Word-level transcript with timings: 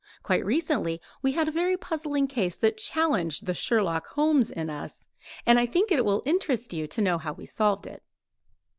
Quite 0.23 0.43
recently 0.43 0.99
we 1.21 1.33
had 1.33 1.47
a 1.47 1.51
very 1.51 1.77
puzzling 1.77 2.25
case 2.25 2.57
that 2.57 2.77
challenged 2.79 3.45
the 3.45 3.53
Sherlock 3.53 4.07
Holmes 4.07 4.49
in 4.49 4.67
us, 4.67 5.05
and 5.45 5.59
I 5.59 5.67
think 5.67 5.91
it 5.91 6.03
will 6.03 6.23
interest 6.25 6.73
you 6.73 6.87
to 6.87 7.01
know 7.03 7.19
how 7.19 7.33
we 7.33 7.45
solved 7.45 7.85
it. 7.85 8.01